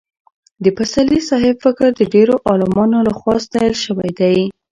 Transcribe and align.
د 0.63 0.65
پسرلي 0.77 1.21
صاحب 1.29 1.55
فکر 1.65 1.87
د 1.95 2.01
ډېرو 2.13 2.35
عالمانو 2.49 2.97
له 3.07 3.13
خوا 3.19 3.35
ستایل 3.45 3.75
شوی 3.85 4.09
دی. 4.19 4.37